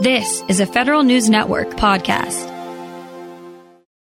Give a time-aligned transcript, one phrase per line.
[0.00, 2.46] This is a Federal News Network podcast.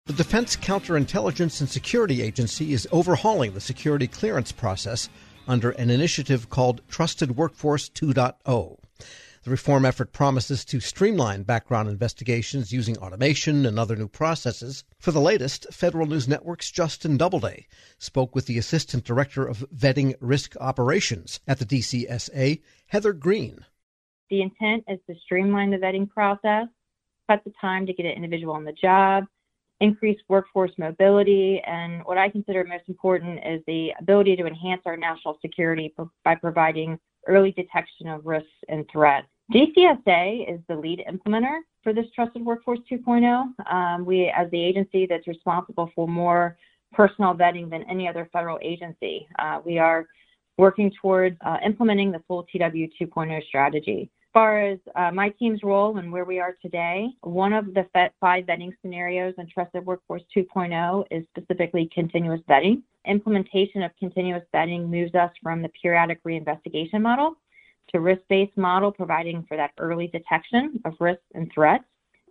[0.05, 5.09] The Defense Counterintelligence and Security Agency is overhauling the security clearance process
[5.49, 8.77] under an initiative called Trusted Workforce 2.0.
[9.43, 14.85] The reform effort promises to streamline background investigations using automation and other new processes.
[14.99, 17.67] For the latest, Federal News Network's Justin Doubleday
[17.99, 23.65] spoke with the Assistant Director of Vetting Risk Operations at the DCSA, Heather Green.
[24.31, 26.69] The intent is to streamline the vetting process,
[27.29, 29.25] cut the time to get an individual on the job,
[29.81, 34.97] increase workforce mobility, and what I consider most important is the ability to enhance our
[34.97, 35.93] national security
[36.25, 39.27] by providing early detection of risks and threats.
[39.53, 43.73] DCSA is the lead implementer for this Trusted Workforce 2.0.
[43.73, 46.57] Um, we, as the agency that's responsible for more
[46.93, 50.07] personnel vetting than any other federal agency, uh, we are
[50.57, 55.99] working towards uh, implementing the full TW 2.0 strategy far as uh, my team's role
[55.99, 57.87] and where we are today, one of the
[58.21, 62.83] five vetting scenarios in Trusted Workforce 2.0 is specifically continuous vetting.
[63.07, 67.35] Implementation of continuous vetting moves us from the periodic reinvestigation model
[67.93, 71.85] to risk-based model, providing for that early detection of risks and threats.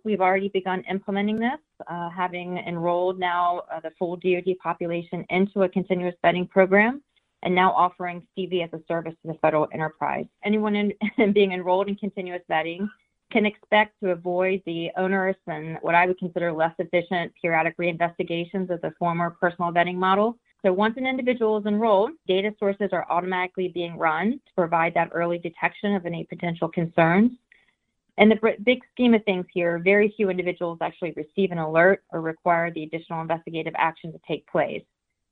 [0.04, 5.64] We've already begun implementing this, uh, having enrolled now uh, the full DoD population into
[5.64, 7.02] a continuous vetting program
[7.42, 10.26] and now offering CV as a service to the federal enterprise.
[10.44, 10.92] Anyone in,
[11.32, 12.88] being enrolled in continuous vetting
[13.30, 18.70] can expect to avoid the onerous and what I would consider less efficient periodic reinvestigations
[18.70, 20.36] of the former personal vetting model.
[20.62, 25.10] So once an individual is enrolled, data sources are automatically being run to provide that
[25.12, 27.32] early detection of any potential concerns.
[28.18, 32.20] In the big scheme of things here, very few individuals actually receive an alert or
[32.20, 34.82] require the additional investigative action to take place.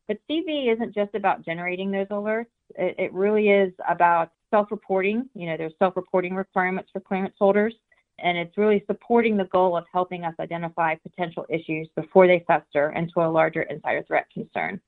[0.09, 2.47] But CV isn't just about generating those alerts.
[2.77, 5.29] It, it really is about self-reporting.
[5.35, 7.75] You know, there's self-reporting requirements for clearance holders,
[8.19, 12.91] and it's really supporting the goal of helping us identify potential issues before they fester
[12.93, 14.81] into a larger insider threat concern.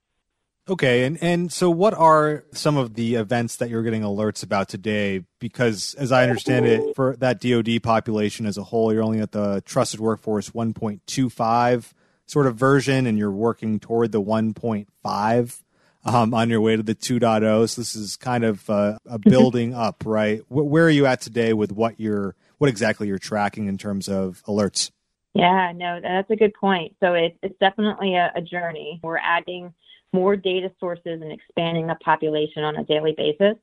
[0.69, 4.69] Okay, and, and so what are some of the events that you're getting alerts about
[4.69, 5.25] today?
[5.39, 9.33] Because as I understand it, for that DoD population as a whole, you're only at
[9.33, 11.93] the trusted workforce 1.25
[12.31, 15.63] sort of version and you're working toward the 1.5
[16.05, 17.69] um, on your way to the 2.0.
[17.69, 20.41] So this is kind of uh, a building up, right?
[20.49, 24.43] Where are you at today with what you're, what exactly you're tracking in terms of
[24.47, 24.93] alerts?
[25.35, 26.95] Yeah, no, that's a good point.
[27.01, 29.01] So it, it's definitely a, a journey.
[29.03, 29.75] We're adding
[30.13, 33.57] more data sources and expanding the population on a daily basis.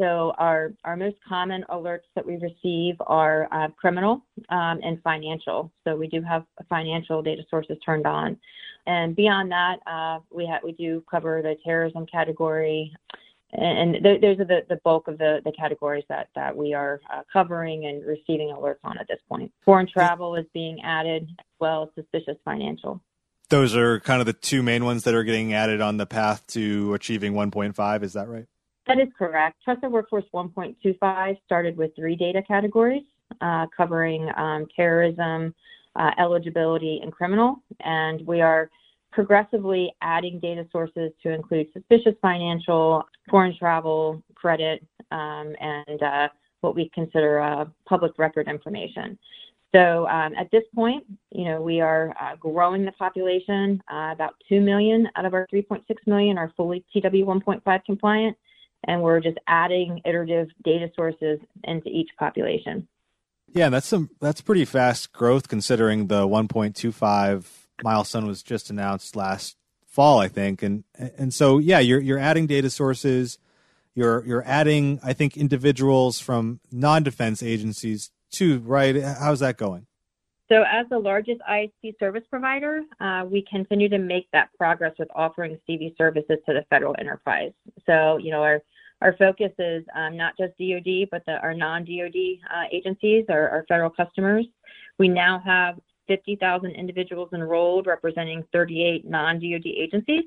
[0.00, 5.70] So our, our most common alerts that we receive are uh, criminal um, and financial.
[5.84, 8.38] So we do have financial data sources turned on.
[8.86, 12.94] And beyond that, uh, we, ha- we do cover the terrorism category.
[13.52, 17.02] And, th- those are the, the bulk of the, the categories that, that we are
[17.12, 19.52] uh, covering and receiving alerts on at this point.
[19.66, 23.02] Foreign travel is being added, as well as suspicious financial
[23.50, 26.46] those are kind of the two main ones that are getting added on the path
[26.46, 28.46] to achieving 1.5 is that right
[28.90, 29.62] that is correct.
[29.64, 33.04] Trusted Workforce 1.25 started with three data categories
[33.40, 35.54] uh, covering um, terrorism,
[35.94, 37.62] uh, eligibility, and criminal.
[37.80, 38.68] And we are
[39.12, 46.28] progressively adding data sources to include suspicious financial, foreign travel, credit, um, and uh,
[46.60, 49.16] what we consider uh, public record information.
[49.72, 53.80] So um, at this point, you know, we are uh, growing the population.
[53.88, 58.36] Uh, about 2 million out of our 3.6 million are fully TW 1.5 compliant
[58.86, 62.88] and we're just adding iterative data sources into each population.
[63.52, 67.44] Yeah, that's some that's pretty fast growth considering the 1.25
[67.82, 70.62] milestone was just announced last fall, I think.
[70.62, 73.38] And and so yeah, you're you're adding data sources,
[73.94, 79.02] you're you're adding I think individuals from non-defense agencies too, right?
[79.02, 79.86] How's that going?
[80.50, 85.08] So, as the largest ISP service provider, uh, we continue to make that progress with
[85.14, 87.52] offering CV services to the federal enterprise.
[87.86, 88.60] So, you know, our
[89.00, 92.14] our focus is um, not just DoD, but the, our non-DoD
[92.54, 94.46] uh, agencies, our, our federal customers.
[94.98, 100.24] We now have 50,000 individuals enrolled, representing 38 non-DoD agencies.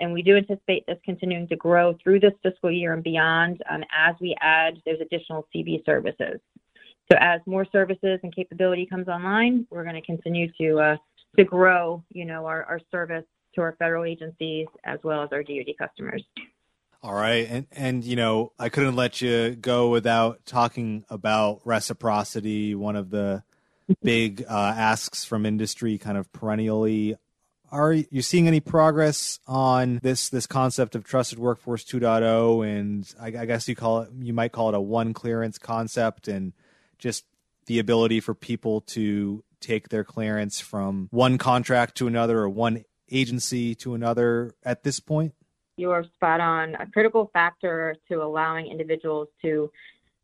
[0.00, 3.82] And we do anticipate this continuing to grow through this fiscal year and beyond um,
[3.96, 6.40] as we add those additional CV services.
[7.10, 10.96] So as more services and capability comes online, we're going to continue to uh,
[11.36, 13.24] to grow, you know, our, our service
[13.54, 16.22] to our federal agencies as well as our DoD customers.
[17.00, 22.74] All right, and and you know, I couldn't let you go without talking about reciprocity,
[22.74, 23.44] one of the
[24.02, 27.16] big uh, asks from industry, kind of perennially.
[27.70, 32.66] Are you seeing any progress on this this concept of trusted workforce 2.0?
[32.66, 36.26] And I, I guess you call it, you might call it a one clearance concept,
[36.26, 36.52] and
[36.98, 37.24] just
[37.66, 42.84] the ability for people to take their clearance from one contract to another or one
[43.10, 45.34] agency to another at this point?
[45.78, 46.74] You are spot on.
[46.74, 49.70] A critical factor to allowing individuals to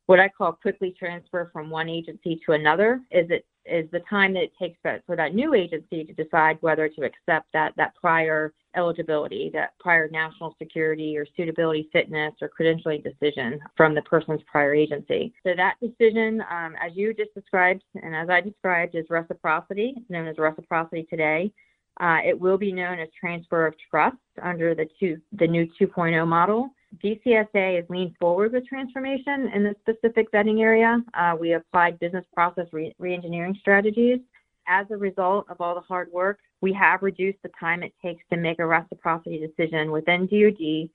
[0.06, 4.34] what I call quickly transfer from one agency to another is it is the time
[4.34, 8.52] that it takes for that new agency to decide whether to accept that that prior
[8.76, 14.74] eligibility, that prior national security or suitability fitness or credentialing decision from the person's prior
[14.74, 15.32] agency.
[15.44, 19.94] So that decision, um, as you just described and as I described, is reciprocity.
[20.08, 21.52] Known as reciprocity today.
[22.00, 26.26] Uh, it will be known as transfer of trust under the two, the new 2.0
[26.26, 26.70] model.
[27.02, 31.02] DCSA has leaned forward with transformation in the specific vetting area.
[31.14, 34.20] Uh, we applied business process re- reengineering strategies.
[34.66, 38.22] As a result of all the hard work, we have reduced the time it takes
[38.30, 40.88] to make a reciprocity decision within DoD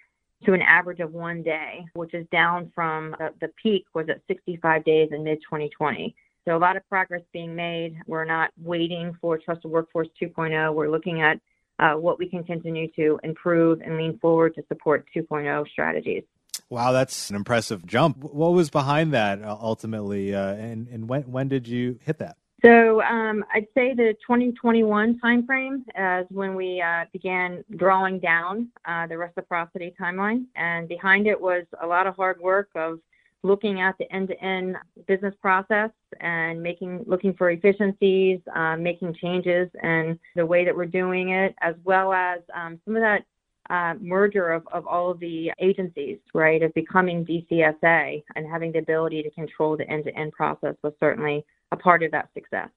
[0.46, 4.22] to an average of one day, which is down from the, the peak was at
[4.28, 6.16] 65 days in mid 2020.
[6.46, 7.98] So a lot of progress being made.
[8.08, 10.74] We're not waiting for Trusted Workforce 2.0.
[10.74, 11.40] We're looking at
[11.80, 16.24] uh, what we can continue to improve and lean forward to support 2.0 strategies.
[16.70, 18.18] Wow, that's an impressive jump.
[18.18, 22.38] What was behind that uh, ultimately, uh, and and when when did you hit that?
[22.64, 29.08] So um, I'd say the 2021 timeframe is when we uh, began drawing down uh,
[29.08, 33.00] the reciprocity timeline, and behind it was a lot of hard work of
[33.44, 34.76] looking at the end-to-end
[35.08, 40.86] business process and making looking for efficiencies, um, making changes and the way that we're
[40.86, 43.24] doing it, as well as um, some of that
[43.70, 48.80] uh, merger of, of all of the agencies, right, of becoming DCSA and having the
[48.80, 52.70] ability to control the end-to-end process was certainly a part of that success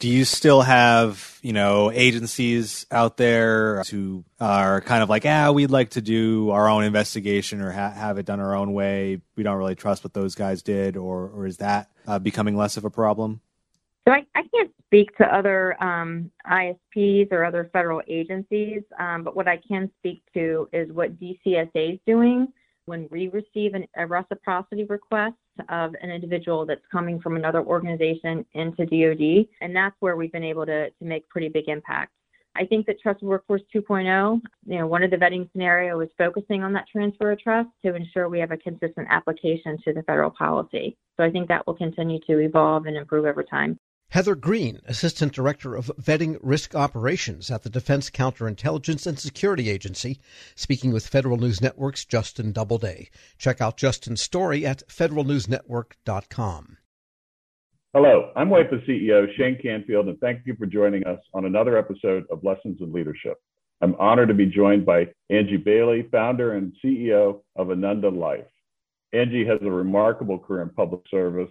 [0.00, 5.52] do you still have you know agencies out there who are kind of like ah
[5.52, 9.20] we'd like to do our own investigation or ha- have it done our own way.
[9.36, 12.76] We don't really trust what those guys did or or is that uh, becoming less
[12.76, 13.40] of a problem?
[14.08, 19.36] So I, I can't speak to other um, ISPs or other federal agencies, um, but
[19.36, 22.48] what I can speak to is what DCSA is doing.
[22.86, 25.36] When we receive an, a reciprocity request
[25.68, 30.44] of an individual that's coming from another organization into DoD, and that's where we've been
[30.44, 32.12] able to, to make pretty big impact.
[32.56, 36.64] I think that Trusted Workforce 2.0, you know, one of the vetting scenario is focusing
[36.64, 40.30] on that transfer of trust to ensure we have a consistent application to the federal
[40.30, 40.96] policy.
[41.16, 43.78] So I think that will continue to evolve and improve over time.
[44.10, 50.18] Heather Green, Assistant Director of Vetting Risk Operations at the Defense Counterintelligence and Security Agency,
[50.56, 53.08] speaking with Federal News Network's Justin Doubleday.
[53.38, 56.78] Check out Justin's story at federalnewsnetwork.com.
[57.92, 62.24] Hello, I'm WIPA CEO Shane Canfield, and thank you for joining us on another episode
[62.32, 63.36] of Lessons in Leadership.
[63.80, 68.46] I'm honored to be joined by Angie Bailey, founder and CEO of Ananda Life.
[69.12, 71.50] Angie has a remarkable career in public service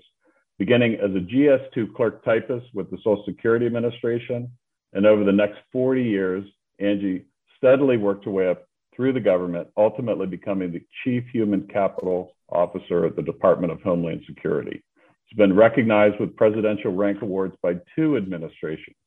[0.59, 4.51] beginning as a GS2 clerk typist with the Social Security Administration.
[4.93, 6.45] And over the next 40 years,
[6.79, 7.25] Angie
[7.57, 13.05] steadily worked her way up through the government, ultimately becoming the Chief Human Capital Officer
[13.05, 14.83] at the Department of Homeland Security.
[15.27, 18.97] She's been recognized with presidential rank awards by two administrations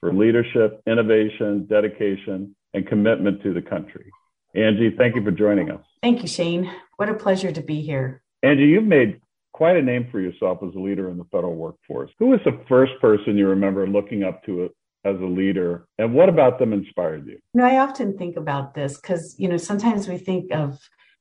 [0.00, 4.10] for leadership, innovation, dedication, and commitment to the country.
[4.54, 5.80] Angie, thank you for joining us.
[6.02, 6.70] Thank you, Shane.
[6.96, 8.22] What a pleasure to be here.
[8.42, 9.20] Angie, you've made
[9.60, 12.10] quite a name for yourself as a leader in the federal workforce.
[12.18, 14.70] Who was the first person you remember looking up to
[15.04, 17.38] as a leader, and what about them inspired you?
[17.52, 20.78] You know, I often think about this because you know sometimes we think of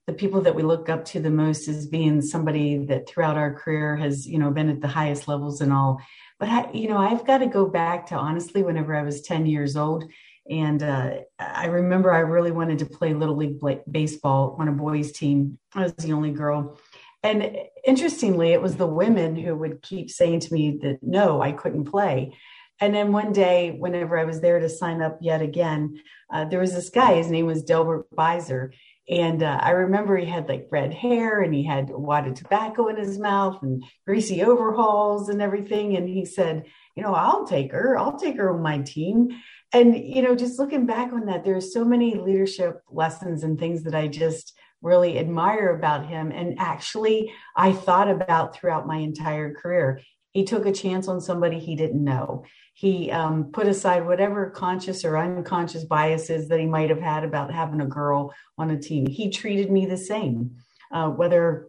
[0.07, 3.53] the people that we look up to the most as being somebody that throughout our
[3.53, 5.99] career has you know been at the highest levels and all.
[6.39, 9.47] But I, you know, I've got to go back to honestly whenever I was ten
[9.47, 10.05] years old.
[10.49, 13.59] And uh, I remember I really wanted to play Little League
[13.91, 15.59] baseball on a boys' team.
[15.75, 16.79] I was the only girl
[17.23, 21.51] and interestingly, it was the women who would keep saying to me that no, I
[21.51, 22.33] couldn't play.
[22.81, 25.99] And then one day, whenever I was there to sign up yet again,
[26.31, 27.15] uh, there was this guy.
[27.15, 28.71] His name was Delbert Beiser.
[29.09, 32.35] And uh, I remember he had like red hair and he had a wad of
[32.35, 35.97] tobacco in his mouth and greasy overalls and everything.
[35.97, 37.97] And he said, You know, I'll take her.
[37.97, 39.29] I'll take her on my team.
[39.73, 43.83] And, you know, just looking back on that, there's so many leadership lessons and things
[43.83, 49.53] that I just really admire about him and actually I thought about throughout my entire
[49.53, 50.01] career.
[50.31, 52.45] He took a chance on somebody he didn't know.
[52.73, 57.51] He um, put aside whatever conscious or unconscious biases that he might have had about
[57.51, 59.07] having a girl on a team.
[59.07, 60.51] He treated me the same,
[60.93, 61.68] uh, whether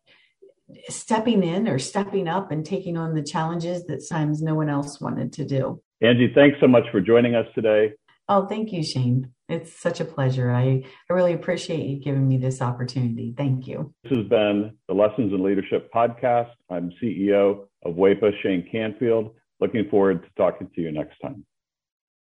[0.89, 4.99] stepping in or stepping up and taking on the challenges that sometimes no one else
[4.99, 5.81] wanted to do.
[6.01, 7.93] Angie, thanks so much for joining us today.
[8.27, 9.31] Oh, thank you, Shane.
[9.49, 10.51] It's such a pleasure.
[10.51, 13.33] I, I really appreciate you giving me this opportunity.
[13.35, 13.93] Thank you.
[14.03, 16.51] This has been the Lessons in Leadership podcast.
[16.69, 19.35] I'm CEO of WEPA, Shane Canfield.
[19.59, 21.45] Looking forward to talking to you next time.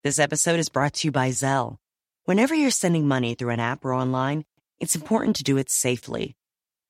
[0.04, 1.78] This episode is brought to you by Zelle.
[2.26, 4.44] Whenever you're sending money through an app or online,
[4.80, 6.36] it's important to do it safely.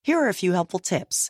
[0.03, 1.29] Here are a few helpful tips.